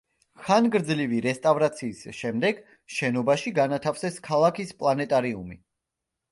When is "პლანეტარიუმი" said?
4.83-5.63